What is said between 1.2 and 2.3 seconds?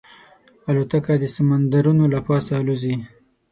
د سمندرونو له